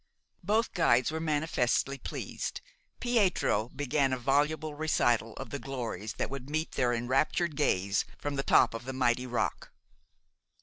[0.41, 2.61] Both guides were manifestly pleased.
[2.99, 8.35] Pietro began a voluble recital of the glories that would meet their enraptured gaze from
[8.35, 9.71] the top of the mighty rock.